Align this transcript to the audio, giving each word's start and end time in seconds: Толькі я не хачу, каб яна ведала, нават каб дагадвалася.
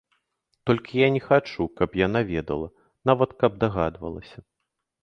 Толькі 0.69 1.01
я 1.03 1.09
не 1.17 1.21
хачу, 1.27 1.67
каб 1.81 1.95
яна 2.01 2.25
ведала, 2.33 2.67
нават 3.13 3.39
каб 3.45 3.51
дагадвалася. 3.67 4.39